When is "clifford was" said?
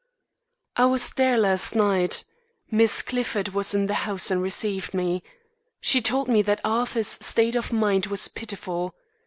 3.03-3.75